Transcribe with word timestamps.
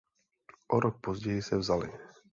O 0.71 0.79
rok 0.79 1.01
později 1.01 1.41
se 1.41 1.57
vzali. 1.57 1.91